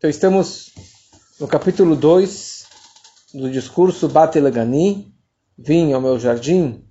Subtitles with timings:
[0.00, 0.72] Então estamos
[1.38, 2.64] no capítulo 2
[3.34, 5.14] do discurso Batelegani,
[5.58, 6.82] Vim ao meu jardim,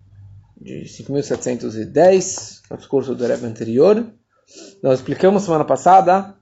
[0.56, 4.14] de 5710, é o discurso do Rebbe anterior.
[4.84, 6.36] Nós explicamos semana passada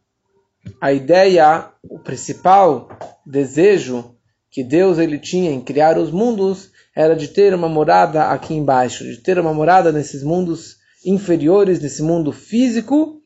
[0.81, 2.89] a ideia, o principal
[3.25, 4.17] desejo
[4.51, 9.05] que Deus ele tinha em criar os mundos era de ter uma morada aqui embaixo,
[9.05, 10.75] de ter uma morada nesses mundos
[11.05, 13.21] inferiores, nesse mundo físico,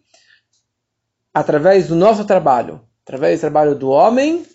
[1.33, 2.81] através do nosso trabalho
[3.11, 4.45] através do trabalho do homem,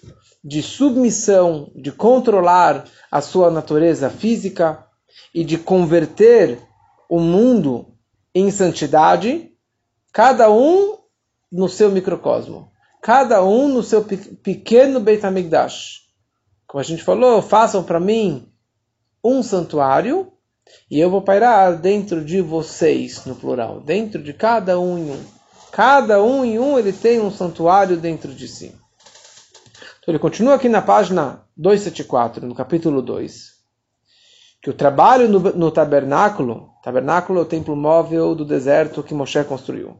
[0.42, 4.82] de submissão, de controlar a sua natureza física
[5.34, 6.58] e de converter
[7.06, 7.86] o mundo
[8.34, 9.52] em santidade,
[10.10, 10.96] cada um
[11.52, 12.72] no seu microcosmo,
[13.02, 16.06] cada um no seu pequeno Beit HaMikdash.
[16.66, 18.50] Como a gente falou, façam para mim
[19.22, 20.32] um santuário
[20.90, 25.35] e eu vou pairar dentro de vocês, no plural, dentro de cada um em um.
[25.76, 28.74] Cada um em um ele tem um santuário dentro de si.
[29.98, 33.50] Então ele continua aqui na página 274, no capítulo 2,
[34.62, 39.44] que o trabalho no, no tabernáculo, tabernáculo é o templo móvel do deserto que Moshe
[39.44, 39.98] construiu,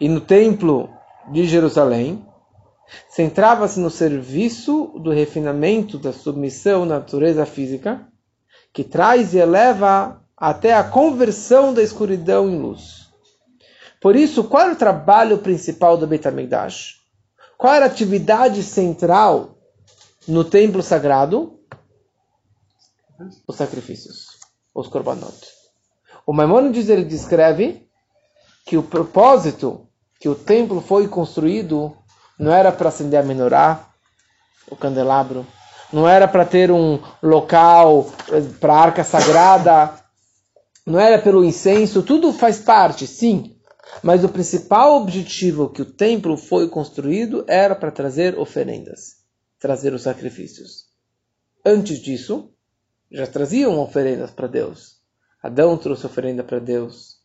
[0.00, 0.88] e no templo
[1.30, 2.26] de Jerusalém,
[3.10, 8.08] centrava-se no serviço do refinamento da submissão à natureza física,
[8.72, 13.03] que traz e eleva até a conversão da escuridão em luz.
[14.04, 16.96] Por isso, qual era o trabalho principal do Beit HaMikdash?
[17.56, 19.56] Qual era a atividade central
[20.28, 21.58] no templo sagrado?
[23.48, 24.26] Os sacrifícios,
[24.74, 25.34] os korbanot.
[26.26, 27.88] O Maimonides ele descreve
[28.66, 29.88] que o propósito
[30.20, 31.96] que o templo foi construído
[32.38, 33.88] não era para acender a menorá,
[34.70, 35.46] o candelabro,
[35.90, 39.94] não era para ter um local eh, para a arca sagrada,
[40.84, 43.53] não era pelo incenso, tudo faz parte, sim,
[44.02, 49.16] mas o principal objetivo que o templo foi construído era para trazer oferendas,
[49.58, 50.86] trazer os sacrifícios.
[51.64, 52.50] Antes disso,
[53.10, 54.98] já traziam oferendas para Deus.
[55.42, 57.18] Adão trouxe oferenda para Deus.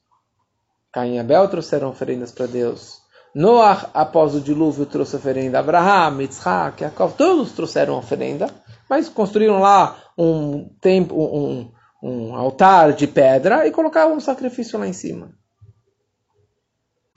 [0.92, 3.00] Caim e Abel trouxeram oferendas para Deus.
[3.34, 5.60] Noah, após o dilúvio, trouxe oferenda.
[5.60, 8.50] Abraham, Yitzhak, Yaakov, todos trouxeram oferenda,
[8.90, 14.88] mas construíram lá um, templo, um, um altar de pedra e colocavam um sacrifício lá
[14.88, 15.39] em cima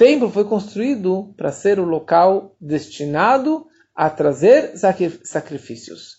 [0.02, 4.72] templo foi construído para ser o local destinado a trazer
[5.22, 6.16] sacrifícios.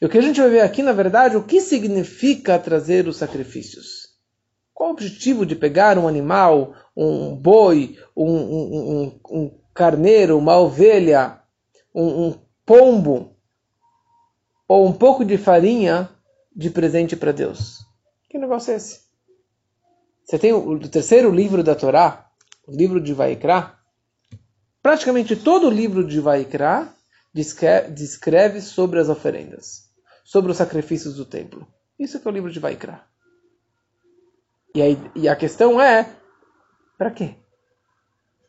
[0.00, 3.16] E o que a gente vai ver aqui, na verdade, o que significa trazer os
[3.16, 4.14] sacrifícios?
[4.72, 8.70] Qual o objetivo de pegar um animal, um boi, um, um,
[9.02, 11.40] um, um carneiro, uma ovelha,
[11.92, 12.32] um,
[12.64, 13.36] pombo
[14.68, 16.08] ou um pouco de farinha
[16.54, 17.78] de presente para Deus?
[18.30, 19.00] Que negócio é esse?
[20.22, 22.25] Você tem o, o terceiro livro da Torá,
[22.66, 23.74] o livro de Vaikra,
[24.82, 26.92] praticamente todo o livro de Vaikra
[27.32, 29.90] descreve sobre as oferendas,
[30.24, 31.66] sobre os sacrifícios do templo.
[31.98, 33.04] Isso que é o livro de Vaikra.
[34.74, 36.10] E, aí, e a questão é,
[36.98, 37.34] para quê?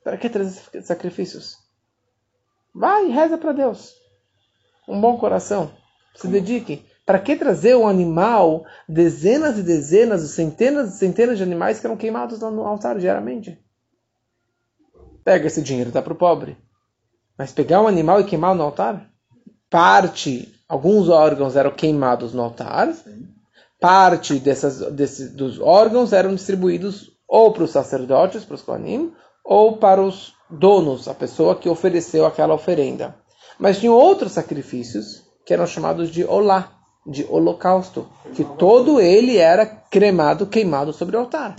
[0.04, 1.58] Para que trazer sacrifícios?
[2.74, 3.96] Vai e reza para Deus.
[4.88, 5.72] Um bom coração.
[6.16, 6.86] Se dedique.
[7.06, 11.96] Para que trazer um animal, dezenas e dezenas, centenas e centenas de animais que eram
[11.96, 13.58] queimados no altar diariamente?
[15.28, 16.56] Pega esse dinheiro e dá para o pobre.
[17.38, 19.10] Mas pegar um animal e queimar no altar?
[19.70, 22.94] Parte, alguns órgãos eram queimados no altar,
[23.78, 29.12] parte dessas, desses, dos órgãos eram distribuídos ou para os sacerdotes, para os Kohanim,
[29.44, 33.14] ou para os donos, a pessoa que ofereceu aquela oferenda.
[33.60, 36.72] Mas tinham outros sacrifícios que eram chamados de olá,
[37.06, 41.58] de holocausto, que todo ele era cremado, queimado sobre o altar.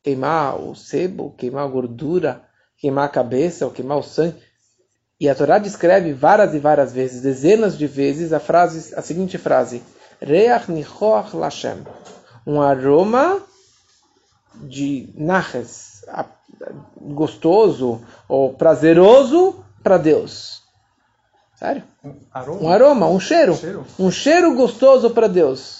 [0.00, 2.47] Queimar o sebo, queimar a gordura,
[2.78, 4.36] queimar a cabeça ou queimar o sangue.
[5.20, 9.36] E a Torá descreve várias e várias vezes, dezenas de vezes, a frase, a seguinte
[9.36, 9.82] frase:
[10.20, 11.84] Reach nichoach lashem,
[12.46, 13.42] um aroma
[14.54, 16.04] de naches,
[16.96, 20.62] gostoso ou prazeroso para Deus.
[21.56, 21.82] Sério?
[22.04, 25.78] Um aroma, um, aroma, um cheiro, um cheiro, um cheiro gostoso para Deus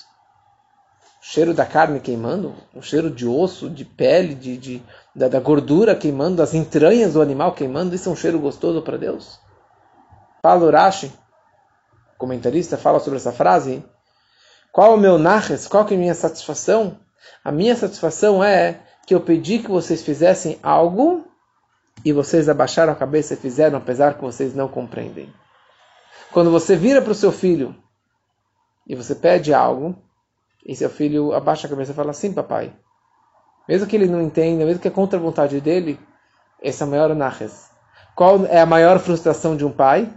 [1.29, 4.83] cheiro da carne queimando, o cheiro de osso, de pele, de, de
[5.19, 8.97] da, da, gordura queimando, das entranhas do animal queimando, isso é um cheiro gostoso para
[8.97, 9.41] Deus?
[10.41, 10.71] Paulo
[12.17, 13.85] comentarista, fala sobre essa frase.
[14.71, 15.67] Qual o meu naches?
[15.67, 17.01] Qual é a minha satisfação?
[17.45, 21.27] A minha satisfação é que eu pedi que vocês fizessem algo
[22.05, 25.33] e vocês abaixaram a cabeça e fizeram, apesar que vocês não compreendem.
[26.31, 27.75] Quando você vira para o seu filho
[28.87, 29.97] e você pede algo,
[30.65, 32.73] e seu filho abaixa a cabeça e fala sim, papai.
[33.69, 36.01] Mesmo que ele não entenda, mesmo que é contra a vontade dele,
[36.63, 37.69] esse é o maior naches.
[38.17, 40.09] Qual é a maior frustração de um pai?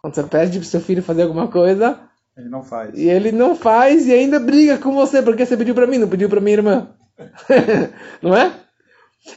[0.00, 1.98] Quando você pede para seu filho fazer alguma coisa.
[2.36, 2.94] Ele não faz.
[2.94, 6.08] E ele não faz e ainda briga com você, porque você pediu para mim, não
[6.08, 6.88] pediu para minha irmã.
[8.22, 8.52] não é?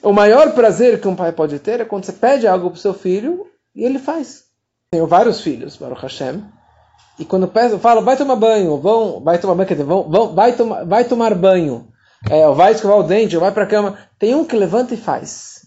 [0.04, 2.94] O maior prazer que um pai pode ter é quando você pede algo para seu
[2.94, 4.44] filho e ele faz.
[4.92, 6.44] Tenho vários filhos, Baruch Hashem.
[7.18, 10.10] E quando peço, eu falo, vai tomar banho, vão, vai tomar banho, quer dizer, vão,
[10.10, 11.91] vão, vai, tomar, vai tomar banho,
[12.30, 13.98] é, vai escovar o dente, ou vai para a cama.
[14.20, 15.66] Tem um que levanta e faz.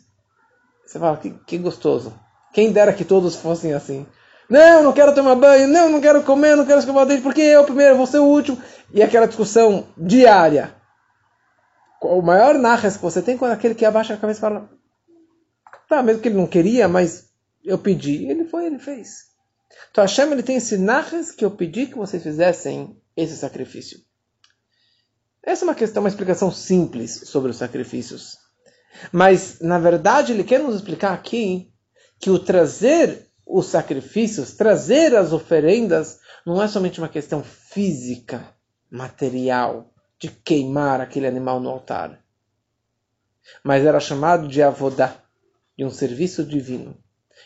[0.87, 2.13] Você fala, que, que gostoso.
[2.53, 4.07] Quem dera que todos fossem assim.
[4.49, 7.41] Não, não quero tomar banho, não, não quero comer, não quero escovar o dente, porque
[7.41, 8.61] eu primeiro, vou ser o último.
[8.93, 10.75] E aquela discussão diária.
[12.01, 14.71] O maior narras que você tem quando aquele que abaixa a cabeça e fala,
[15.89, 17.31] tá, mesmo que ele não queria, mas
[17.65, 18.27] eu pedi.
[18.31, 19.25] Ele foi, ele fez.
[19.91, 23.99] Então Hashem ele tem esse narras que eu pedi que vocês fizessem esse sacrifício.
[25.47, 28.39] Essa é uma questão, uma explicação simples sobre os sacrifícios.
[29.13, 31.73] Mas, na verdade, ele quer nos explicar aqui
[32.19, 38.49] que o trazer os sacrifícios, trazer as oferendas, não é somente uma questão física,
[38.91, 42.19] material, de queimar aquele animal no altar.
[43.63, 45.15] Mas era chamado de avodá,
[45.77, 46.97] de um serviço divino.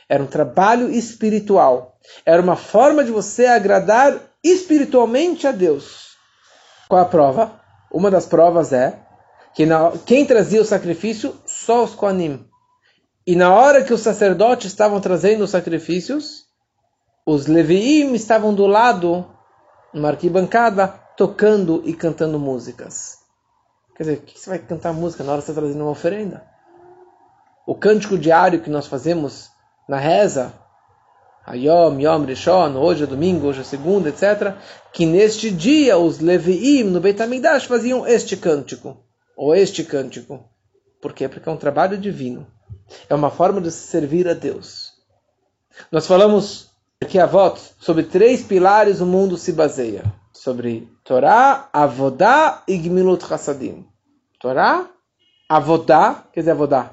[0.09, 1.99] Era um trabalho espiritual.
[2.25, 6.17] Era uma forma de você agradar espiritualmente a Deus.
[6.89, 7.61] Qual a prova?
[7.93, 8.99] Uma das provas é
[9.55, 11.35] que na, quem trazia o sacrifício?
[11.47, 12.47] Só os Koanim.
[13.27, 16.47] E na hora que os sacerdotes estavam trazendo os sacrifícios,
[17.27, 19.27] os Leviim estavam do lado,
[19.93, 23.19] numa arquibancada, tocando e cantando músicas.
[23.95, 25.91] Quer dizer, o que você vai cantar música na hora que você está trazendo uma
[25.91, 26.47] oferenda?
[27.67, 29.51] O cântico diário que nós fazemos
[29.89, 30.55] na reza,
[31.51, 34.55] Ayom, Yom, Rishon, hoje é domingo, hoje é segunda, etc.,
[34.93, 38.99] que neste dia os Leviim no Beit HaMikdash faziam este cântico,
[39.35, 40.45] ou este cântico.
[41.01, 41.27] Por quê?
[41.27, 42.47] Porque é um trabalho divino.
[43.09, 44.93] É uma forma de servir a Deus.
[45.91, 46.69] Nós falamos
[47.03, 50.05] aqui a voto sobre três pilares o mundo se baseia.
[50.35, 53.87] Sobre Torá, Avodá e Gmilut Hassadim.
[54.39, 54.87] Torá,
[55.49, 56.91] Avodá, quer dizer Avodá?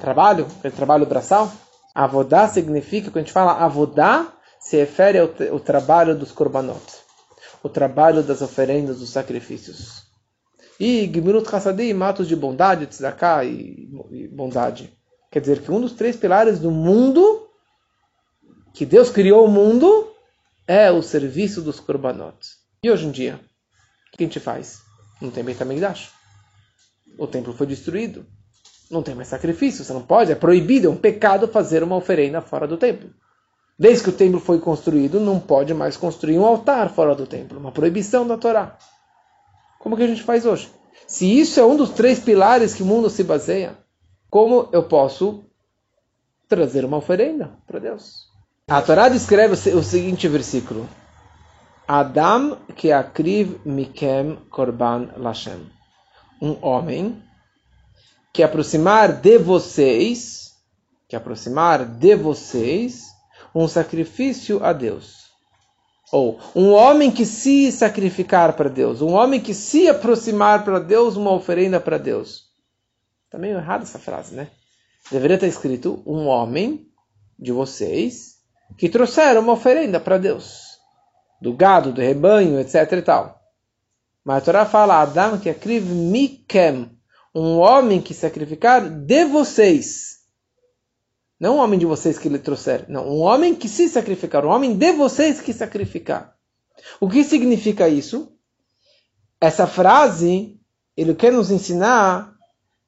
[0.00, 1.50] Trabalho, é trabalho braçal.
[1.94, 6.82] Avodá significa, quando a gente fala Avodá, se refere ao, trabalho dos korbanot.
[7.62, 10.06] O trabalho das oferendas, dos sacrifícios.
[10.80, 14.92] E Gmilut Hassadim, atos de bondade, tzedakah e, e bondade.
[15.30, 17.48] Quer dizer que um dos três pilares do mundo,
[18.72, 20.12] que Deus criou o mundo,
[20.66, 22.36] é o serviço dos korbanot.
[22.82, 23.40] E hoje em dia,
[24.12, 24.80] o que a gente faz?
[25.20, 26.10] Não tem Beit HaMikdash.
[27.18, 28.26] O templo foi destruído.
[28.92, 32.42] Não tem mais sacrifício, você não pode, é proibido, é um pecado fazer uma oferenda
[32.42, 33.08] fora do templo.
[33.78, 37.58] Desde que o templo foi construído, não pode mais construir um altar fora do templo,
[37.58, 38.76] uma proibição da Torá.
[39.78, 40.70] Como que a gente faz hoje?
[41.06, 43.78] Se isso é um dos três pilares que o mundo se baseia,
[44.28, 45.42] como eu posso
[46.46, 48.26] trazer uma oferenda para Deus?
[48.68, 50.86] A Torá descreve o seguinte versículo:
[51.88, 55.66] Adam que akriv mikem korban lashem.
[56.40, 57.22] Um homem
[58.32, 60.52] que aproximar de vocês,
[61.08, 63.08] que aproximar de vocês
[63.54, 65.22] um sacrifício a Deus.
[66.10, 71.16] Ou um homem que se sacrificar para Deus, um homem que se aproximar para Deus,
[71.16, 72.50] uma oferenda para Deus.
[73.24, 74.48] Está meio errada essa frase, né?
[75.10, 76.86] Deveria estar escrito um homem
[77.38, 78.36] de vocês
[78.76, 80.78] que trouxeram uma oferenda para Deus.
[81.40, 83.40] Do gado, do rebanho, etc e tal.
[84.24, 86.91] Mas a Torá fala, Adam que akriv mikem,
[87.34, 90.20] um homem que sacrificar de vocês.
[91.40, 92.84] Não um homem de vocês que lhe trouxeram.
[92.88, 94.44] Não, um homem que se sacrificar.
[94.44, 96.36] Um homem de vocês que sacrificar.
[97.00, 98.32] O que significa isso?
[99.40, 100.60] Essa frase,
[100.96, 102.32] ele quer nos ensinar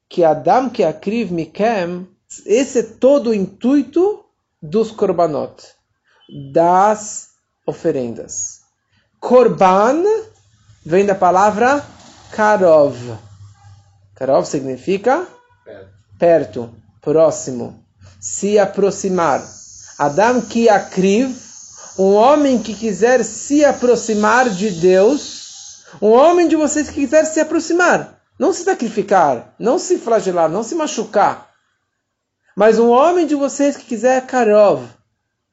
[0.08, 2.06] que Adam que akriv mikem,
[2.46, 4.24] esse é todo o intuito
[4.62, 5.64] dos korbanot,
[6.52, 7.30] das
[7.66, 8.60] oferendas.
[9.18, 10.04] Korban
[10.84, 11.84] vem da palavra
[12.30, 12.94] karov.
[14.14, 15.26] Karov significa
[15.64, 17.84] perto, perto próximo,
[18.20, 19.42] se aproximar.
[19.98, 21.36] Adam que akriv,
[21.98, 27.40] um homem que quiser se aproximar de Deus, um homem de vocês que quiser se
[27.40, 28.20] aproximar.
[28.38, 31.54] Não se sacrificar, não se flagelar, não se machucar.
[32.56, 34.88] Mas um homem de vocês que quiser Karov,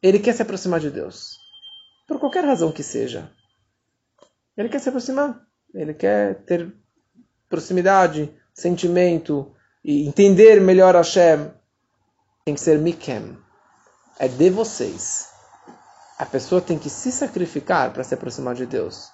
[0.01, 1.37] ele quer se aproximar de Deus.
[2.07, 3.29] Por qualquer razão que seja.
[4.57, 5.39] Ele quer se aproximar.
[5.73, 6.73] Ele quer ter
[7.47, 9.51] proximidade, sentimento
[9.83, 11.51] e entender melhor Hashem.
[12.45, 13.37] Tem que ser Mikem.
[14.19, 15.27] É de vocês.
[16.17, 19.09] A pessoa tem que se sacrificar para se aproximar de Deus.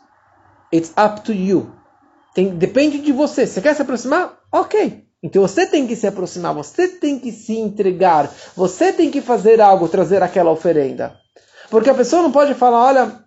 [0.73, 1.73] It's up to you.
[2.33, 3.47] Tem, depende de você.
[3.47, 4.37] Você quer se aproximar?
[4.51, 5.07] Ok.
[5.23, 9.59] Então você tem que se aproximar, você tem que se entregar, você tem que fazer
[9.59, 11.17] algo, trazer aquela oferenda.
[11.69, 13.25] Porque a pessoa não pode falar, olha,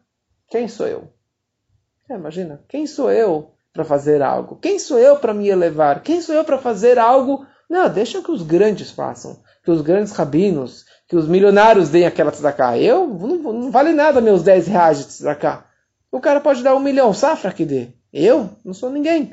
[0.49, 1.12] quem sou eu?
[2.09, 4.57] É, imagina, quem sou eu para fazer algo?
[4.57, 6.03] Quem sou eu para me elevar?
[6.03, 7.47] Quem sou eu para fazer algo?
[7.69, 12.33] Não, deixa que os grandes façam, que os grandes rabinos, que os milionários deem aquela
[12.33, 12.79] tzedakah.
[12.79, 15.65] Eu, não, não vale nada meus 10 reais de tzedakah.
[16.11, 17.89] O cara pode dar um milhão, safra que dê.
[18.12, 19.33] Eu não sou ninguém.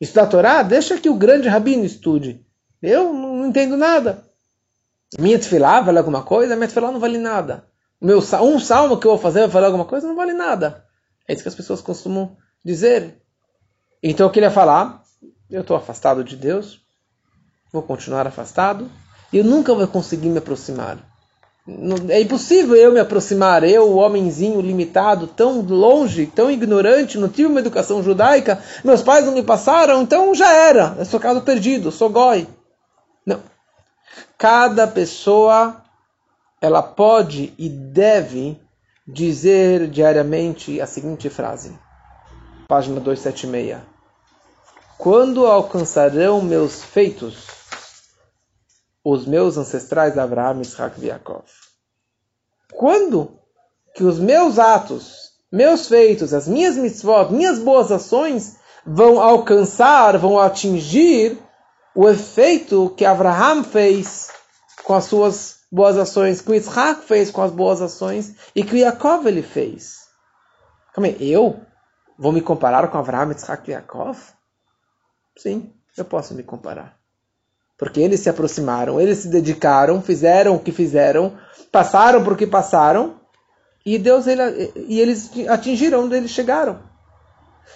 [0.00, 2.44] Estudar Torá, deixa que o grande rabino estude.
[2.82, 4.24] Eu não entendo nada.
[5.18, 6.56] Minha tefilá vale alguma coisa?
[6.56, 7.64] Minha tefilá não vale nada.
[8.00, 10.06] Meu, um salmo que eu vou fazer vai valer alguma coisa?
[10.06, 10.84] Não vale nada.
[11.26, 13.22] É isso que as pessoas costumam dizer.
[14.08, 15.02] Então eu queria falar,
[15.50, 16.80] eu estou afastado de Deus,
[17.72, 18.88] vou continuar afastado,
[19.32, 20.98] e eu nunca vou conseguir me aproximar.
[22.08, 27.48] É impossível eu me aproximar, eu, o homenzinho limitado, tão longe, tão ignorante, não tive
[27.48, 31.90] uma educação judaica, meus pais não me passaram, então já era, eu sou caso perdido,
[31.90, 32.46] sou goi.
[33.26, 33.40] Não.
[34.38, 35.82] Cada pessoa,
[36.60, 38.56] ela pode e deve
[39.04, 41.76] dizer diariamente a seguinte frase,
[42.68, 43.95] página 276.
[44.98, 47.56] Quando alcançarão meus feitos
[49.08, 51.44] os meus ancestrais Abraão, Isaac e Yaakov.
[52.72, 53.38] Quando
[53.94, 60.40] que os meus atos, meus feitos, as minhas mitzvot, minhas boas ações vão alcançar, vão
[60.40, 61.38] atingir
[61.94, 64.32] o efeito que Abraham fez
[64.82, 69.24] com as suas boas ações, que Isaac fez com as boas ações e que Yaakov
[69.28, 69.98] ele fez.
[70.92, 71.60] Calma aí, eu
[72.18, 74.35] vou me comparar com Abraham, Isaac e Yaakov?
[75.36, 76.96] Sim, eu posso me comparar.
[77.76, 81.36] Porque eles se aproximaram, eles se dedicaram, fizeram o que fizeram,
[81.70, 83.20] passaram por que passaram,
[83.84, 86.80] e Deus ele, e eles atingiram onde eles chegaram.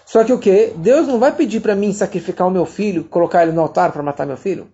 [0.06, 0.72] Só que o que?
[0.76, 4.02] Deus não vai pedir para mim sacrificar o meu filho, colocar ele no altar para
[4.02, 4.72] matar meu filho.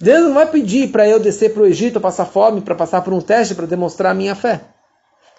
[0.00, 3.12] Deus não vai pedir para eu descer para o Egito, passar fome, para passar por
[3.12, 4.62] um teste para demonstrar a minha fé.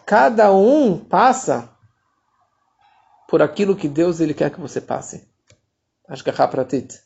[0.06, 1.70] Cada um passa
[3.28, 5.28] por aquilo que Deus ele quer que você passe.
[6.10, 7.02] É pratit.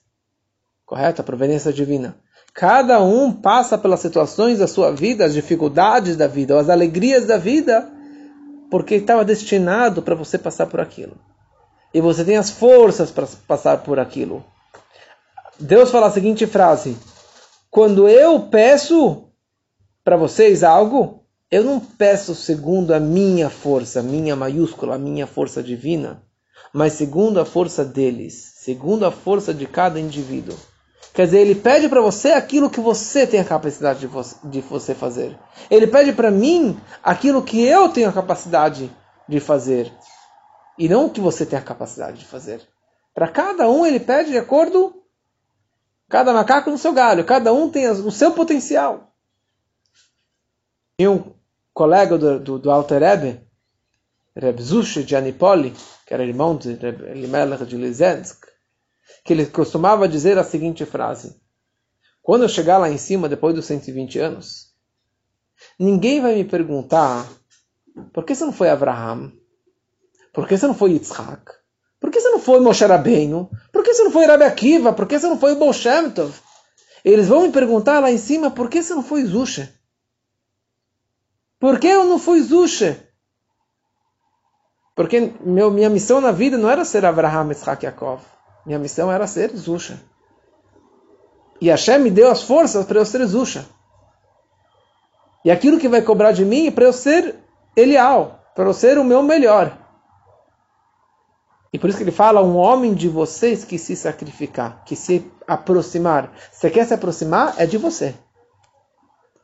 [0.85, 1.21] Correto?
[1.21, 2.15] A providência divina.
[2.53, 7.37] Cada um passa pelas situações da sua vida, as dificuldades da vida, as alegrias da
[7.37, 7.89] vida,
[8.69, 11.15] porque estava destinado para você passar por aquilo.
[11.93, 14.43] E você tem as forças para passar por aquilo.
[15.59, 16.97] Deus fala a seguinte frase:
[17.69, 19.29] Quando eu peço
[20.03, 25.61] para vocês algo, eu não peço segundo a minha força, minha maiúscula, a minha força
[25.61, 26.23] divina,
[26.73, 30.57] mas segundo a força deles, segundo a força de cada indivíduo.
[31.13, 34.61] Quer dizer, ele pede para você aquilo que você tem a capacidade de você, de
[34.61, 35.37] você fazer.
[35.69, 38.89] Ele pede para mim aquilo que eu tenho a capacidade
[39.27, 39.91] de fazer.
[40.77, 42.61] E não o que você tem a capacidade de fazer.
[43.13, 45.01] Para cada um ele pede de acordo
[46.07, 49.13] cada macaco no seu galho, cada um tem o seu potencial.
[50.97, 51.33] E um
[51.73, 53.41] colega do, do, do Alter Rebbe,
[54.35, 55.73] Reb Zushi de Anipoli,
[56.11, 58.45] que era irmão de Elimelech de Lizensk,
[59.23, 61.39] que ele costumava dizer a seguinte frase:
[62.21, 64.73] Quando eu chegar lá em cima, depois dos 120 anos,
[65.79, 67.25] ninguém vai me perguntar
[68.13, 69.31] por que você não foi Abraham?
[70.33, 71.49] Por que você não foi Yitzhak?
[71.97, 73.49] Por que você não foi Moshe Rabbeinu?
[73.71, 74.91] Por que você não foi Rabbi Akiva?
[74.91, 76.37] Por que você não foi Baal Shem Tov?
[77.05, 79.73] Eles vão me perguntar lá em cima por que você não foi Zusha?
[81.57, 83.10] Por que eu não fui Zusha?
[84.95, 88.21] Porque meu, minha missão na vida não era ser Abraham, Yitzhak Yaakov.
[88.65, 90.01] Minha missão era ser Zusha.
[91.59, 93.65] E Hashem me deu as forças para eu ser Zusha.
[95.43, 97.35] E aquilo que vai cobrar de mim é para eu ser
[97.75, 99.77] Elial, para eu ser o meu melhor.
[101.73, 105.31] E por isso que ele fala, um homem de vocês que se sacrificar, que se
[105.47, 106.33] aproximar.
[106.51, 107.55] Você quer se aproximar?
[107.57, 108.13] É de você.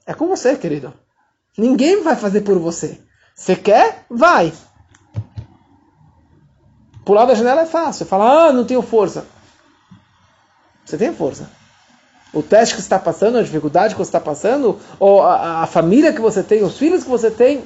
[0.06, 0.94] É com você, querido.
[1.58, 3.02] Ninguém vai fazer por você.
[3.34, 4.06] Você quer?
[4.10, 4.54] Vai.
[7.08, 8.06] Pular da janela é fácil.
[8.06, 9.24] Fala, ah, não tenho força.
[10.84, 11.50] Você tem força.
[12.34, 15.68] O teste que você está passando, a dificuldade que você está passando, ou a, a,
[15.68, 17.64] família que você tem, os filhos que você tem,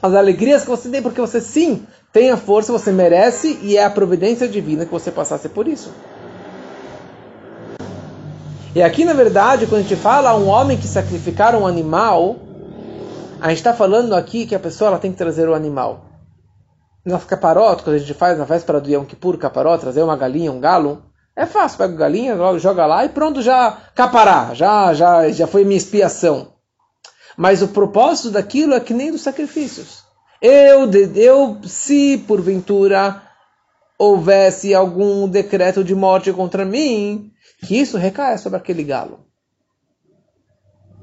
[0.00, 3.84] as alegrias que você tem, porque você sim tem a força, você merece e é
[3.84, 5.92] a providência divina que você passasse por isso.
[8.74, 12.36] E aqui, na verdade, quando a gente fala um homem que sacrificar um animal,
[13.38, 16.05] a gente está falando aqui que a pessoa ela tem que trazer o animal
[17.06, 20.50] nas caparotas, quando a gente faz na véspera do Yom Kippur, caparó, trazer uma galinha,
[20.50, 21.04] um galo,
[21.36, 25.64] é fácil, pega a galinha, joga lá e pronto, já capará, já, já, já foi
[25.64, 26.52] minha expiação.
[27.36, 30.02] Mas o propósito daquilo é que nem dos sacrifícios.
[30.42, 33.22] Eu, eu se porventura
[33.98, 37.30] houvesse algum decreto de morte contra mim,
[37.64, 39.25] que isso recaia sobre aquele galo.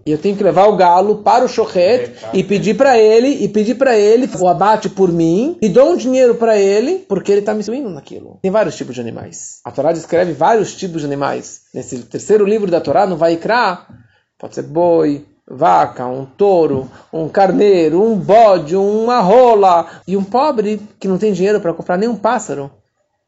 [0.05, 3.47] E eu tenho que levar o galo para o shochet e pedir para ele, e
[3.47, 7.39] pedir para ele o abate por mim, e dou um dinheiro para ele, porque ele
[7.39, 8.39] está me suindo naquilo.
[8.41, 9.59] Tem vários tipos de animais.
[9.63, 11.61] A Torá descreve vários tipos de animais.
[11.73, 13.85] Nesse terceiro livro da Torá, no Vaikra,
[14.37, 19.87] pode ser boi, vaca, um touro, um carneiro, um bode, uma rola.
[20.07, 22.69] E um pobre que não tem dinheiro para comprar nem um pássaro,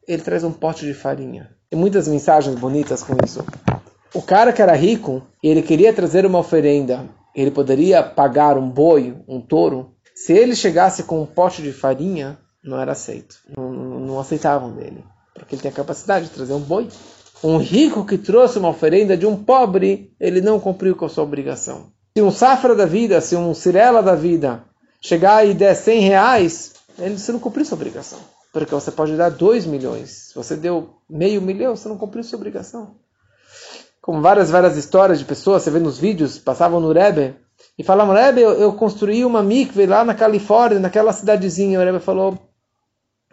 [0.06, 1.50] ele traz um pote de farinha.
[1.70, 3.44] Tem muitas mensagens bonitas com isso.
[4.16, 9.14] O cara que era rico, ele queria trazer uma oferenda, ele poderia pagar um boi,
[9.28, 9.94] um touro.
[10.14, 13.36] Se ele chegasse com um pote de farinha, não era aceito.
[13.54, 15.04] Não, não aceitavam dele.
[15.34, 16.88] Porque ele tem a capacidade de trazer um boi.
[17.44, 21.24] Um rico que trouxe uma oferenda de um pobre, ele não cumpriu com a sua
[21.24, 21.88] obrigação.
[22.16, 24.64] Se um safra da vida, se um cirela da vida
[24.98, 28.20] chegar e der 100 reais, ele, você não cumpriu sua obrigação.
[28.50, 30.28] Porque você pode dar 2 milhões.
[30.28, 32.96] Se você deu meio milhão, você não cumpriu sua obrigação
[34.06, 37.34] como várias, várias histórias de pessoas, você vê nos vídeos, passavam no Rebbe,
[37.76, 41.80] e falavam, Rebbe, eu, eu construí uma mikve lá na Califórnia, naquela cidadezinha.
[41.80, 42.38] O Rebbe falou,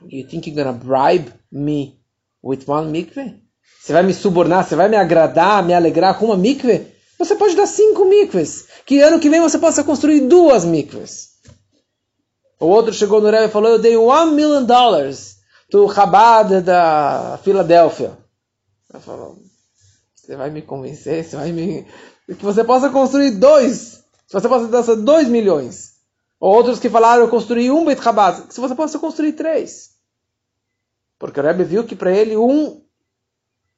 [0.09, 1.99] you think you're gonna bribe me
[2.43, 3.39] with one mikve?
[3.79, 6.87] Você vai me subornar, você vai me agradar, me alegrar com uma mikve?
[7.19, 11.33] Você pode dar cinco mikves, que ano que vem você possa construir duas mikves.
[12.59, 15.35] O outro chegou no Rebbe e falou, eu dei one million dollars
[15.69, 18.17] do Chabad da Filadélfia.
[18.91, 19.37] Ele falou,
[20.23, 21.85] você vai me convencer, você vai me.
[22.25, 24.05] Que você possa construir dois.
[24.25, 25.97] Se você possa dar dois milhões.
[26.39, 28.53] Ou outros que falaram, eu construí um Beit Chabad.
[28.53, 29.97] Se você possa construir três.
[31.19, 32.81] Porque o Rebbe viu que para ele um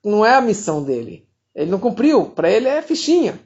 [0.03, 1.27] não é a missão dele.
[1.55, 2.27] Ele não cumpriu.
[2.27, 3.39] Para ele é fichinha.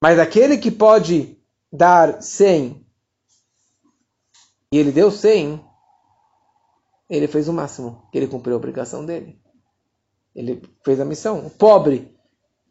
[0.00, 1.38] Mas aquele que pode
[1.72, 2.84] dar 100
[4.72, 5.64] e ele deu 100,
[7.08, 9.43] ele fez o máximo, que ele cumpriu a obrigação dele.
[10.34, 11.46] Ele fez a missão.
[11.46, 12.14] O pobre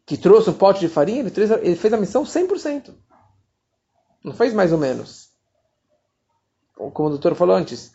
[0.06, 2.90] que trouxe um pote de farinha, ele, fez a, ele fez a missão 100%.
[4.22, 5.30] Não fez mais ou menos.
[6.74, 7.92] Como o doutor falou antes,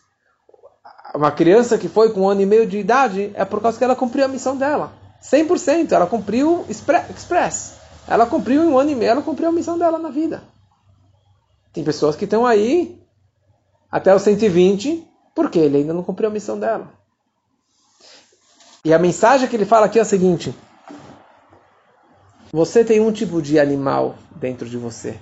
[1.14, 3.84] uma criança que foi com um ano e meio de idade é por causa que
[3.84, 4.92] ela cumpriu a missão dela.
[5.22, 5.92] 100%.
[5.92, 7.74] Ela cumpriu express.
[8.08, 10.42] Ela cumpriu em um ano e meio, ela cumpriu a missão dela na vida.
[11.72, 13.00] Tem pessoas que estão aí
[13.90, 16.92] até os 120 porque ele ainda não cumpriu a missão dela.
[18.84, 20.54] E a mensagem que ele fala aqui é a seguinte:
[22.52, 25.18] Você tem um tipo de animal dentro de você.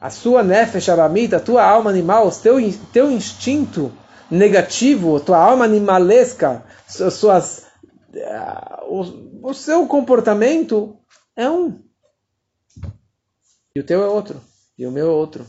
[0.00, 2.56] A sua nefesh aramita, a tua alma animal, o teu,
[2.92, 3.92] teu instinto
[4.30, 7.66] negativo, a tua alma animalesca, suas,
[8.14, 8.84] uh,
[9.42, 10.96] o, o seu comportamento
[11.36, 11.82] é um.
[13.74, 14.40] E o teu é outro.
[14.78, 15.46] E o meu é outro.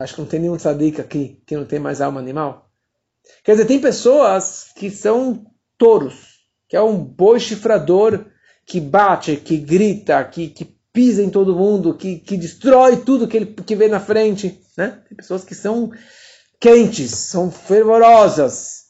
[0.00, 2.71] Acho que não tem nenhum tzadik aqui que não tem mais alma animal.
[3.44, 5.44] Quer dizer, tem pessoas que são
[5.76, 8.24] touros, que é um boi chifrador
[8.64, 13.36] que bate, que grita, que, que pisa em todo mundo, que, que destrói tudo que
[13.36, 14.60] ele que vê na frente.
[14.76, 15.02] Né?
[15.08, 15.90] Tem pessoas que são
[16.60, 18.82] quentes, são fervorosas.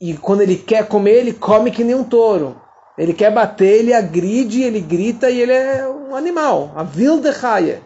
[0.00, 2.60] E quando ele quer comer, ele come que nem um touro.
[2.96, 7.82] Ele quer bater, ele agride, ele grita e ele é um animal, a wilde Haie.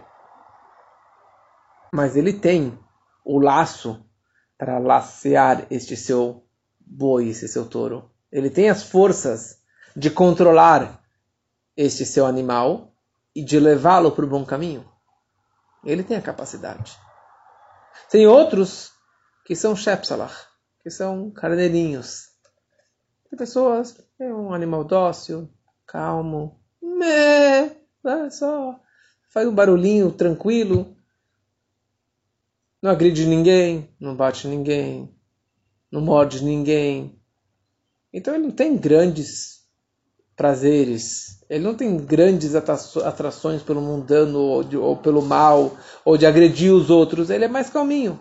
[1.92, 2.78] Mas ele tem
[3.24, 4.02] o laço
[4.62, 6.46] para lacear este seu
[6.78, 8.08] boi, este seu touro.
[8.30, 9.60] Ele tem as forças
[9.96, 11.02] de controlar
[11.76, 12.94] este seu animal
[13.34, 14.88] e de levá-lo para o bom caminho.
[15.84, 16.96] Ele tem a capacidade.
[18.08, 18.92] Tem outros
[19.44, 20.46] que são shepsalach,
[20.80, 22.28] que são carneirinhos.
[23.28, 25.50] Tem pessoas, é um animal dócil,
[25.84, 28.78] calmo, meh, né, só
[29.28, 30.96] faz um barulhinho tranquilo,
[32.82, 35.08] não agride ninguém, não bate ninguém,
[35.90, 37.16] não morde ninguém.
[38.12, 39.62] Então ele não tem grandes
[40.34, 46.26] prazeres, ele não tem grandes atrações pelo mundano ou, de, ou pelo mal, ou de
[46.26, 48.20] agredir os outros, ele é mais calminho.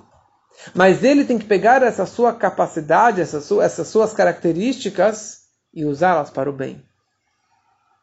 [0.76, 6.30] Mas ele tem que pegar essa sua capacidade, essa sua, essas suas características e usá-las
[6.30, 6.86] para o bem.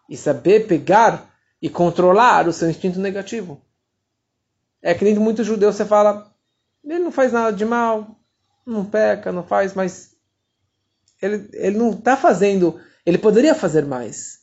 [0.09, 1.31] E saber pegar
[1.63, 3.61] e controlar o seu instinto negativo.
[4.83, 6.33] É que nem muitos judeus você fala,
[6.85, 8.19] ele não faz nada de mal,
[8.67, 10.17] não peca, não faz, mas
[11.21, 14.39] ele, ele não está fazendo, ele poderia fazer mais.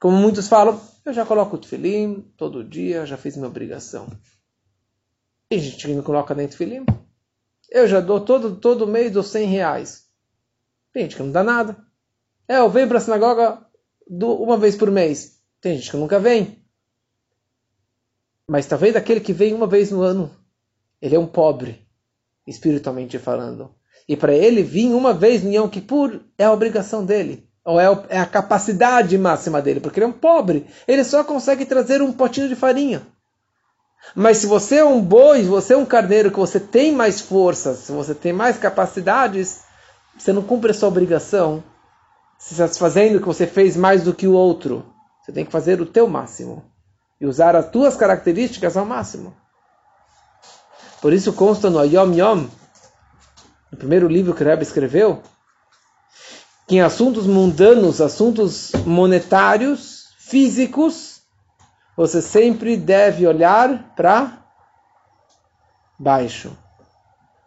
[0.00, 4.08] Como muitos falam, eu já coloco o tefilim todo dia, já fiz minha obrigação.
[5.48, 6.84] Tem gente que não coloca nem tefilim.
[7.70, 10.06] Eu já dou todo, todo mês dou 100 reais.
[10.92, 11.76] Tem gente que não dá nada.
[12.46, 13.66] É, eu venho para a sinagoga
[14.06, 15.40] uma vez por mês.
[15.60, 16.64] Tem gente que nunca vem.
[18.48, 20.34] Mas talvez aquele que vem uma vez no ano
[21.00, 21.86] ele é um pobre,
[22.46, 23.74] espiritualmente falando.
[24.08, 27.48] E para ele vir uma vez no Yom Kippur é a obrigação dele.
[27.64, 30.66] Ou é, é a capacidade máxima dele, porque ele é um pobre.
[30.86, 33.06] Ele só consegue trazer um potinho de farinha.
[34.14, 37.20] Mas se você é um boi, se você é um carneiro que você tem mais
[37.20, 39.60] forças, se você tem mais capacidades,
[40.16, 41.62] você não cumpre a sua obrigação,
[42.38, 44.86] se satisfazendo que você fez mais do que o outro.
[45.22, 46.64] Você tem que fazer o teu máximo
[47.20, 49.34] e usar as tuas características ao máximo.
[51.00, 52.48] Por isso consta no Yom Yom,
[53.70, 55.22] no primeiro livro que Rebbe escreveu,
[56.66, 61.22] que em assuntos mundanos, assuntos monetários, físicos,
[61.96, 64.44] você sempre deve olhar para
[65.98, 66.56] baixo,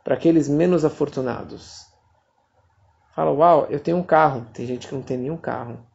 [0.03, 1.85] para aqueles menos afortunados.
[3.15, 4.47] Fala, uau, eu tenho um carro.
[4.53, 5.85] Tem gente que não tem nenhum carro.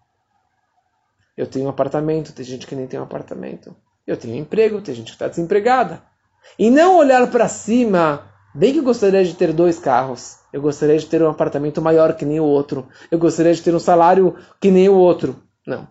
[1.37, 2.33] Eu tenho um apartamento.
[2.33, 3.75] Tem gente que nem tem um apartamento.
[4.07, 4.81] Eu tenho um emprego.
[4.81, 6.03] Tem gente que está desempregada.
[6.59, 8.25] E não olhar para cima.
[8.55, 10.39] Bem que eu gostaria de ter dois carros.
[10.53, 12.89] Eu gostaria de ter um apartamento maior que nem o outro.
[13.11, 15.37] Eu gostaria de ter um salário que nem o outro.
[15.67, 15.87] Não.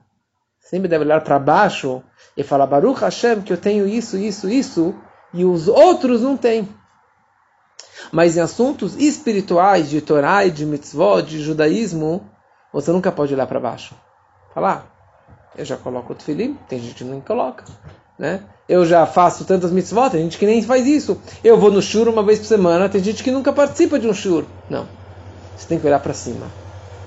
[0.60, 2.02] Sempre deve olhar para baixo
[2.36, 4.96] e falar, Baruch Hashem, que eu tenho isso, isso, isso,
[5.32, 6.68] e os outros não têm.
[8.12, 12.28] Mas em assuntos espirituais, de Torá e de mitzvot, de judaísmo,
[12.74, 13.96] você nunca pode olhar para baixo.
[14.54, 17.64] Falar, ah, eu já coloco o tefilim, tem gente que não coloca.
[18.18, 18.42] Né?
[18.68, 21.20] Eu já faço tantas mitzvot, tem gente que nem faz isso.
[21.44, 24.14] Eu vou no shur uma vez por semana, tem gente que nunca participa de um
[24.14, 24.46] shur.
[24.70, 24.88] Não.
[25.56, 26.48] Você tem que olhar para cima.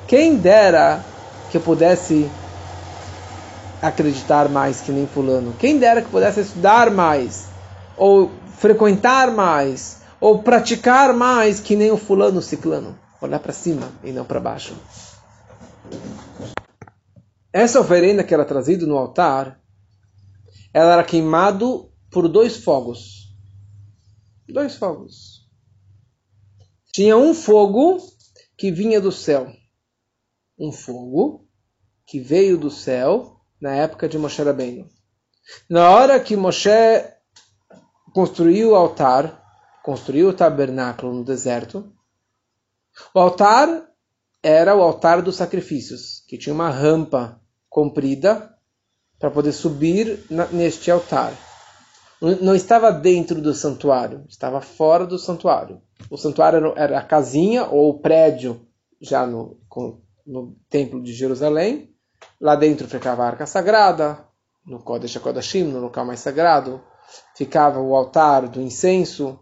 [0.06, 1.04] Quem dera
[1.50, 2.30] que eu pudesse
[3.80, 5.54] acreditar mais que nem fulano.
[5.58, 7.46] Quem dera que pudesse estudar mais
[7.96, 12.98] ou frequentar mais ou praticar mais que nem o fulano ciclano.
[13.20, 14.74] Olhar para cima e não para baixo.
[17.52, 19.58] Essa oferenda que era trazida no altar,
[20.78, 23.36] ela era queimado por dois fogos.
[24.48, 25.44] Dois fogos.
[26.92, 27.98] Tinha um fogo
[28.56, 29.52] que vinha do céu.
[30.56, 31.48] Um fogo
[32.06, 34.88] que veio do céu na época de Moshe Rabbeinu.
[35.68, 36.70] Na hora que Moshe
[38.14, 39.42] construiu o altar,
[39.82, 41.92] construiu o tabernáculo no deserto,
[43.12, 43.90] o altar
[44.40, 48.56] era o altar dos sacrifícios, que tinha uma rampa comprida
[49.18, 51.32] para poder subir neste altar.
[52.20, 55.80] Não estava dentro do santuário, estava fora do santuário.
[56.10, 58.60] O santuário era a casinha ou o prédio
[59.00, 59.56] já no,
[60.26, 61.94] no templo de Jerusalém.
[62.40, 64.24] Lá dentro ficava a arca sagrada,
[64.66, 66.80] no Kodesh HaKodashim, no local mais sagrado.
[67.36, 69.38] Ficava o altar do incenso,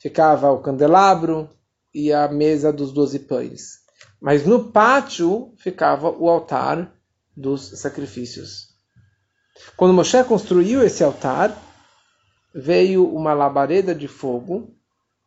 [0.00, 1.48] ficava o candelabro
[1.94, 3.78] e a mesa dos doze pães.
[4.20, 6.92] Mas no pátio ficava o altar
[7.36, 8.67] dos sacrifícios.
[9.76, 11.56] Quando Moshe construiu esse altar,
[12.54, 14.74] veio uma labareda de fogo,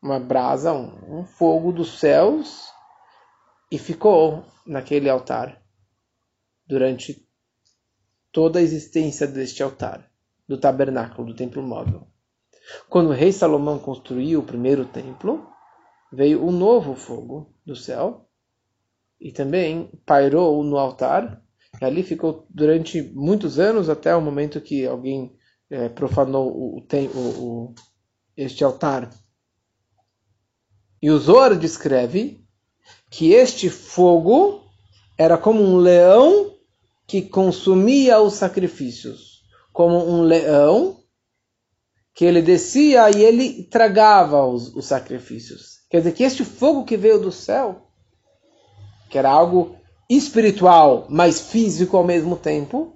[0.02, 2.70] uma brasa, um, um fogo dos céus,
[3.72, 5.62] e ficou naquele altar
[6.67, 7.28] durante
[8.32, 10.10] toda a existência deste altar,
[10.48, 12.08] do tabernáculo, do templo móvel.
[12.89, 15.48] Quando o rei Salomão construiu o primeiro templo,
[16.12, 18.30] veio um novo fogo do céu
[19.20, 21.40] e também pairou no altar.
[21.82, 25.36] Ali ficou durante muitos anos, até o momento que alguém
[25.70, 27.76] é, profanou o, o, o,
[28.38, 29.10] este altar.
[31.02, 32.46] E o Zohar descreve
[33.10, 34.63] que este fogo
[35.17, 36.56] era como um leão
[37.08, 39.41] que consumia os sacrifícios,
[39.74, 41.02] como um leão
[42.13, 45.80] que ele descia e ele tragava os, os sacrifícios.
[45.89, 47.91] Quer dizer que este fogo que veio do céu,
[49.10, 49.81] que era algo
[50.15, 52.93] espiritual, mas físico ao mesmo tempo,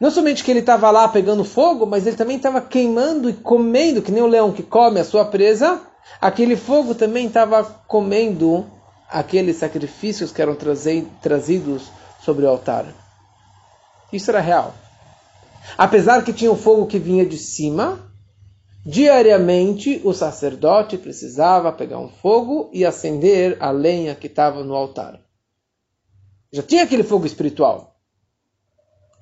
[0.00, 4.02] não somente que ele estava lá pegando fogo, mas ele também estava queimando e comendo,
[4.02, 5.80] que nem o leão que come a sua presa,
[6.20, 8.66] aquele fogo também estava comendo
[9.10, 10.56] aqueles sacrifícios que eram
[11.20, 11.90] trazidos
[12.24, 12.86] sobre o altar.
[14.12, 14.74] Isso era real.
[15.76, 18.12] Apesar que tinha o fogo que vinha de cima,
[18.84, 25.20] Diariamente, o sacerdote precisava pegar um fogo e acender a lenha que estava no altar.
[26.52, 27.96] Já tinha aquele fogo espiritual,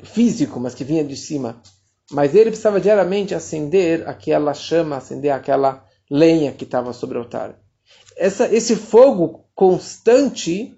[0.02, 1.62] físico, mas que vinha de cima.
[2.10, 7.56] Mas ele precisava diariamente acender aquela chama, acender aquela lenha que estava sobre o altar.
[8.16, 10.76] Essa, esse fogo constante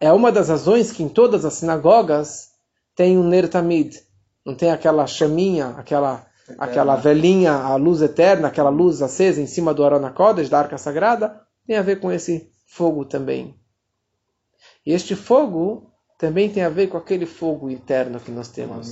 [0.00, 2.50] é uma das razões que em todas as sinagogas
[2.96, 4.00] tem um Ner Tamid.
[4.44, 6.26] Não tem aquela chaminha, aquela
[6.58, 10.76] aquela velhinha, a luz eterna, aquela luz acesa em cima do Arona Kodesh, da Arca
[10.76, 13.56] Sagrada, tem a ver com esse fogo também.
[14.84, 18.88] E este fogo também tem a ver com aquele fogo eterno que nós temos.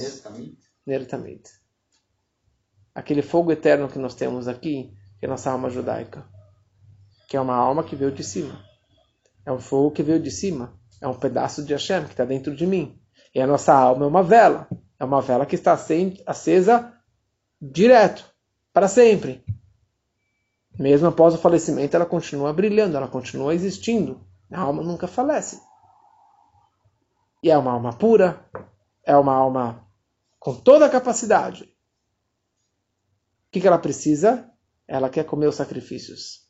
[0.87, 1.42] Nertamid.
[2.94, 6.26] Aquele fogo eterno que nós temos aqui, que é a nossa alma judaica.
[7.29, 8.64] Que é uma alma que veio de cima.
[9.46, 10.79] É um fogo que veio de cima.
[11.00, 13.00] É um pedaço de Hashem que está dentro de mim.
[13.35, 14.68] E a nossa alma é uma vela.
[14.98, 15.72] É uma vela que está
[16.26, 16.92] acesa
[17.61, 18.24] direto,
[18.72, 19.44] para sempre.
[20.79, 24.20] Mesmo após o falecimento, ela continua brilhando, ela continua existindo.
[24.50, 25.61] A alma nunca falece.
[27.42, 28.44] E é uma alma pura,
[29.05, 29.87] é uma alma
[30.38, 31.64] com toda a capacidade.
[31.64, 34.50] O que, que ela precisa?
[34.87, 36.40] Ela quer comer os sacrifícios.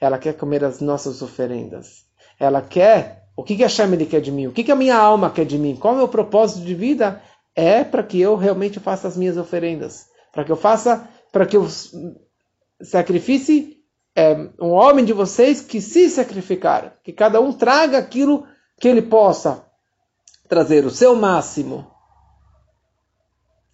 [0.00, 2.06] Ela quer comer as nossas oferendas.
[2.38, 3.28] Ela quer.
[3.36, 4.46] O que, que a Shem quer de mim?
[4.46, 5.76] O que, que a minha alma quer de mim?
[5.76, 7.22] Qual é o meu propósito de vida?
[7.54, 10.06] É para que eu realmente faça as minhas oferendas.
[10.32, 11.08] Para que eu faça.
[11.30, 11.66] Para que eu
[12.80, 13.78] sacrifice
[14.14, 16.98] é, um homem de vocês que se sacrificar.
[17.02, 18.46] Que cada um traga aquilo
[18.78, 19.64] que ele possa
[20.52, 21.86] trazer, o seu máximo.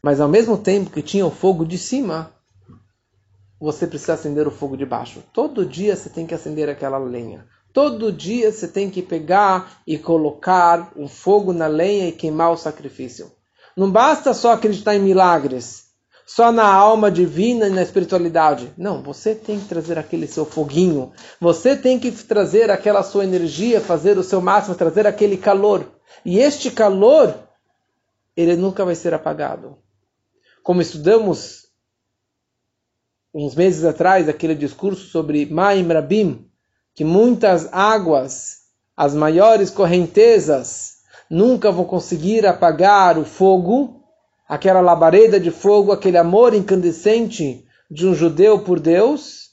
[0.01, 2.33] Mas ao mesmo tempo que tinha o fogo de cima,
[3.61, 5.21] você precisa acender o fogo de baixo.
[5.33, 7.45] Todo dia você tem que acender aquela lenha.
[7.73, 12.57] Todo dia você tem que pegar e colocar o fogo na lenha e queimar o
[12.57, 13.33] sacrifício.
[13.77, 15.87] Não basta só acreditar em milagres,
[16.25, 18.73] só na alma divina e na espiritualidade.
[18.79, 21.11] Não, você tem que trazer aquele seu foguinho.
[21.41, 25.98] Você tem que trazer aquela sua energia, fazer o seu máximo, trazer aquele calor.
[26.29, 27.35] E este calor,
[28.37, 29.79] ele nunca vai ser apagado.
[30.63, 31.69] Como estudamos
[33.33, 36.47] uns meses atrás aquele discurso sobre Maim Rabim,
[36.95, 38.59] que muitas águas,
[38.95, 40.99] as maiores correntezas,
[41.31, 44.05] nunca vão conseguir apagar o fogo,
[44.47, 49.53] aquela labareda de fogo, aquele amor incandescente de um judeu por Deus.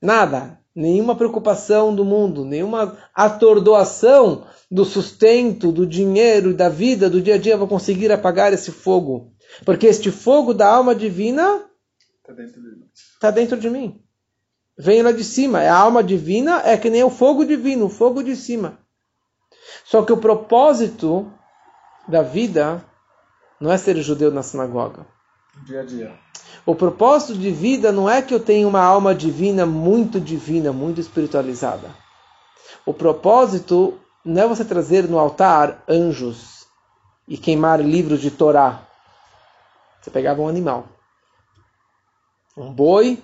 [0.00, 7.20] Nada, nenhuma preocupação do mundo, nenhuma atordoação do sustento, do dinheiro e da vida do
[7.20, 9.32] dia a dia vão conseguir apagar esse fogo.
[9.64, 11.64] Porque este fogo da alma divina
[12.20, 12.90] está dentro de mim.
[13.20, 14.02] Tá dentro de mim.
[14.78, 15.62] Vem lá de cima.
[15.62, 18.78] É a alma divina é que nem o fogo divino, o fogo de cima.
[19.84, 21.30] Só que o propósito
[22.08, 22.82] da vida
[23.60, 25.06] não é ser judeu na sinagoga.
[25.66, 26.18] Dia a dia.
[26.64, 31.00] O propósito de vida não é que eu tenha uma alma divina muito divina, muito
[31.00, 31.90] espiritualizada.
[32.86, 36.66] O propósito não é você trazer no altar anjos
[37.26, 38.82] e queimar livros de Torá.
[40.00, 40.86] Você pegava um animal
[42.56, 43.22] um boi,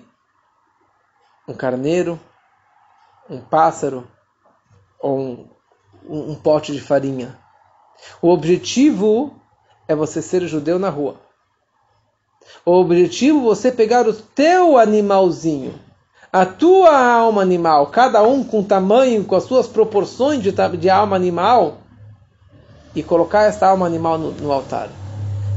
[1.47, 2.19] um carneiro,
[3.29, 4.09] um pássaro
[4.99, 5.49] ou um,
[6.03, 7.37] um, um pote de farinha.
[8.21, 9.39] O objetivo
[9.87, 11.19] é você ser judeu na rua.
[12.65, 15.73] O objetivo é você pegar o teu animalzinho,
[16.31, 21.15] a tua alma animal, cada um com tamanho, com as suas proporções de, de alma
[21.15, 21.79] animal,
[22.95, 24.89] e colocar essa alma animal no, no altar.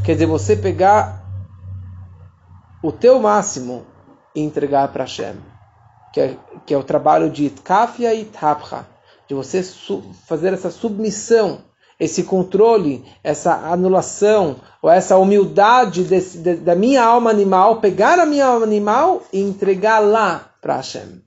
[0.05, 1.23] Quer dizer, você pegar
[2.83, 3.85] o teu máximo
[4.35, 5.37] e entregar para Hashem,
[6.13, 8.87] que é, que é o trabalho de Tkafia e Tapcha,
[9.29, 9.63] de você
[10.27, 11.61] fazer essa submissão,
[12.03, 18.27] esse controle, essa anulação, ou essa humildade desse, de, da minha alma animal, pegar a
[18.27, 21.23] minha alma animal e entregar lá para Hashem.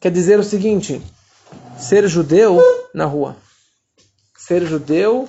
[0.00, 1.00] Quer dizer o seguinte:
[1.78, 2.60] ser judeu
[2.94, 3.36] na rua.
[4.36, 5.28] Ser judeu.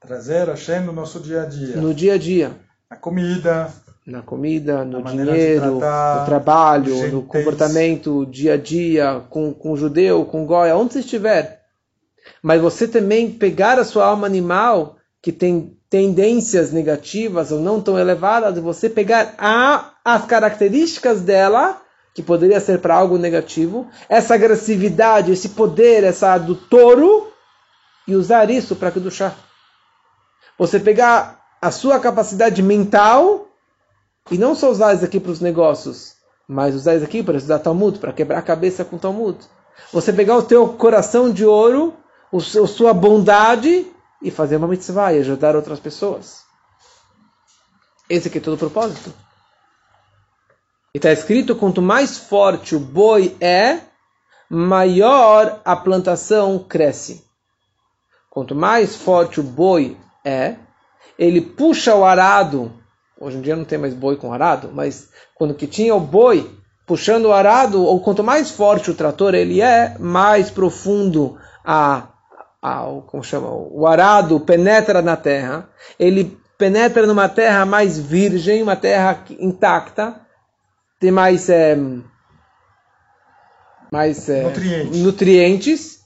[0.00, 1.76] Trazer Hashem no nosso dia a dia.
[1.76, 2.54] No dia a dia
[2.94, 3.72] na comida,
[4.06, 10.24] na comida, no dinheiro, tratar, no trabalho, no comportamento dia a dia, com, com judeu,
[10.26, 11.63] com o goi, onde você estiver.
[12.42, 17.98] Mas você também pegar a sua alma animal, que tem tendências negativas ou não tão
[17.98, 21.80] elevadas, você pegar a, as características dela,
[22.14, 27.32] que poderia ser para algo negativo, essa agressividade, esse poder, essa do touro,
[28.06, 29.34] e usar isso para chá.
[30.58, 33.48] Você pegar a sua capacidade mental
[34.30, 36.14] e não só usar isso aqui para os negócios,
[36.46, 39.38] mas usar isso aqui para estudar Talmud, para quebrar a cabeça com Talmud.
[39.92, 41.94] Você pegar o teu coração de ouro,
[42.38, 43.86] a sua bondade
[44.22, 46.42] e fazer uma mitzvah e ajudar outras pessoas.
[48.08, 49.12] Esse aqui é todo o propósito.
[50.94, 53.80] E está escrito: quanto mais forte o boi é,
[54.48, 57.24] maior a plantação cresce.
[58.30, 60.56] Quanto mais forte o boi é,
[61.18, 62.72] ele puxa o arado.
[63.20, 66.50] Hoje em dia não tem mais boi com arado, mas quando que tinha o boi
[66.86, 72.08] puxando o arado, ou quanto mais forte o trator ele é, mais profundo a,
[72.64, 75.68] a como chama, o arado penetra na terra.
[75.98, 80.18] Ele penetra numa terra mais virgem, uma terra intacta,
[80.98, 81.76] tem mais é,
[83.92, 84.98] mais é, nutrientes.
[85.02, 85.98] nutrientes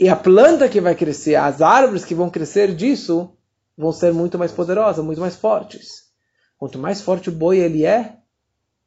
[0.00, 3.32] e a planta que vai crescer, as árvores que vão crescer disso
[3.78, 6.10] vão ser muito mais poderosas, muito mais fortes.
[6.58, 8.16] Quanto mais forte o boi ele é,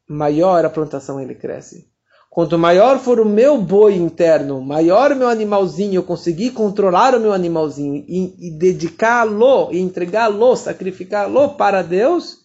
[0.10, 1.90] maior a plantação ele cresce.
[2.34, 7.20] Quanto maior for o meu boi interno, maior o meu animalzinho, eu conseguir controlar o
[7.20, 12.40] meu animalzinho e, e dedicá-lo, e entregá-lo, sacrificá-lo para Deus,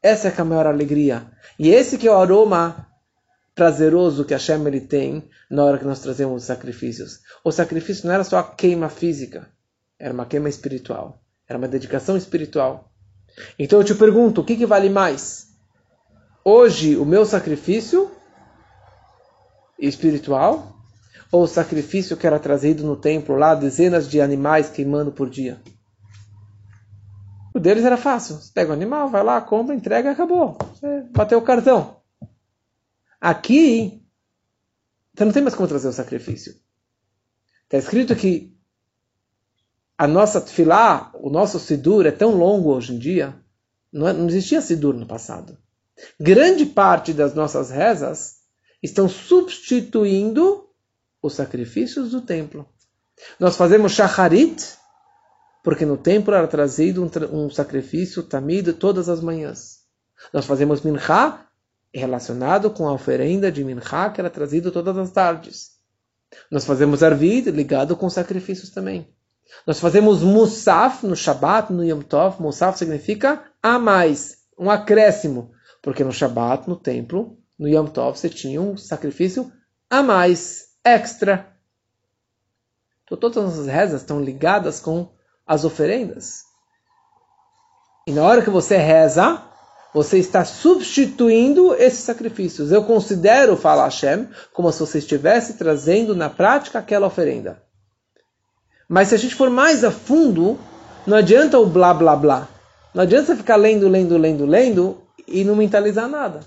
[0.00, 1.26] essa é a maior alegria.
[1.58, 2.86] E esse que é o aroma
[3.52, 7.18] prazeroso que a ele tem na hora que nós trazemos os sacrifícios.
[7.42, 9.50] O sacrifício não era só a queima física,
[9.98, 12.92] era uma queima espiritual, era uma dedicação espiritual.
[13.58, 15.48] Então eu te pergunto, o que, que vale mais?
[16.44, 18.13] Hoje, o meu sacrifício
[19.78, 20.76] espiritual
[21.30, 25.60] ou o sacrifício que era trazido no templo lá, dezenas de animais queimando por dia?
[27.54, 28.36] O deles era fácil.
[28.36, 30.58] Você pega o animal, vai lá, compra, entrega e acabou.
[30.74, 31.96] Você bateu o cartão.
[33.20, 34.04] Aqui,
[35.14, 36.54] você não tem mais como trazer o sacrifício.
[37.64, 38.54] Está escrito que
[39.96, 43.34] a nossa tefilá, o nosso sidur é tão longo hoje em dia.
[43.92, 45.56] Não, é, não existia sidur no passado.
[46.18, 48.43] Grande parte das nossas rezas
[48.84, 50.68] estão substituindo
[51.22, 52.68] os sacrifícios do templo.
[53.40, 54.62] Nós fazemos shacharit,
[55.62, 59.78] porque no templo era trazido um, um sacrifício tamido todas as manhãs.
[60.32, 61.46] Nós fazemos mincha,
[61.94, 65.70] relacionado com a oferenda de mincha, que era trazido todas as tardes.
[66.50, 69.08] Nós fazemos arvid, ligado com sacrifícios também.
[69.66, 72.42] Nós fazemos musaf no Shabat, no Yom Tov.
[72.42, 75.52] Musaf significa a mais, um acréscimo.
[75.80, 79.50] Porque no Shabat, no templo, no Yom Tov você tinha um sacrifício
[79.88, 81.54] a mais, extra.
[83.04, 85.10] Então todas as rezas estão ligadas com
[85.46, 86.42] as oferendas.
[88.06, 89.42] E na hora que você reza,
[89.92, 92.72] você está substituindo esses sacrifícios.
[92.72, 97.62] Eu considero, fala Hashem, como se você estivesse trazendo na prática aquela oferenda.
[98.88, 100.58] Mas se a gente for mais a fundo,
[101.06, 102.48] não adianta o blá blá blá.
[102.92, 106.40] Não adianta você ficar lendo, lendo, lendo, lendo e não mentalizar nada.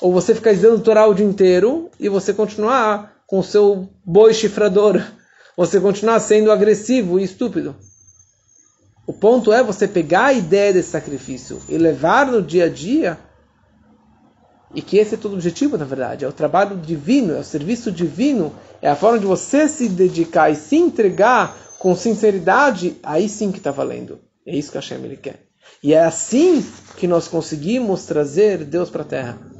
[0.00, 4.34] Ou você ficar estudando Torá o dia inteiro e você continuar com o seu boi
[4.34, 5.02] chifrador.
[5.56, 7.74] Você continuar sendo agressivo e estúpido.
[9.06, 13.18] O ponto é você pegar a ideia desse sacrifício e levar no dia a dia.
[14.74, 16.26] E que esse é todo o objetivo, na verdade.
[16.26, 18.52] É o trabalho divino, é o serviço divino.
[18.82, 22.98] É a forma de você se dedicar e se entregar com sinceridade.
[23.02, 24.20] Aí sim que está valendo.
[24.44, 25.46] É isso que a Hashem ele quer.
[25.82, 26.62] E é assim
[26.98, 29.55] que nós conseguimos trazer Deus para a Terra.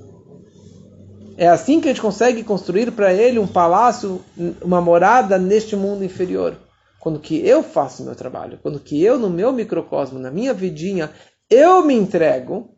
[1.36, 4.24] É assim que a gente consegue construir para ele um palácio,
[4.62, 6.56] uma morada neste mundo inferior.
[6.98, 11.10] Quando que eu faço meu trabalho, quando que eu no meu microcosmo, na minha vidinha,
[11.50, 12.74] eu me entrego,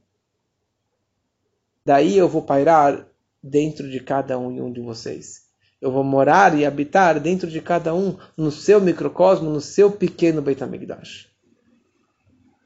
[1.84, 3.06] daí eu vou pairar
[3.42, 5.48] dentro de cada um e um de vocês.
[5.80, 10.42] Eu vou morar e habitar dentro de cada um, no seu microcosmo, no seu pequeno
[10.42, 11.27] Beit HaMikdash.